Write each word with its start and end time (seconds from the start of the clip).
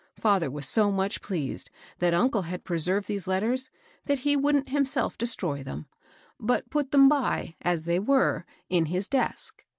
Father 0.17 0.49
was 0.49 0.67
so 0.67 0.91
much 0.91 1.21
pleased 1.21 1.69
that 1.99 2.11
uncle 2.11 2.41
had 2.41 2.63
pre 2.63 2.79
served 2.79 3.07
these 3.07 3.27
letters, 3.27 3.69
that 4.07 4.21
he 4.21 4.35
wouldn't 4.35 4.69
himself 4.69 5.15
de 5.15 5.27
stroy 5.27 5.63
them, 5.63 5.85
but 6.39 6.67
put 6.71 6.89
them 6.89 7.07
by, 7.07 7.53
as 7.61 7.83
they 7.83 7.99
were, 7.99 8.43
in 8.67 8.87
his 8.87 9.07
desk. 9.07 9.63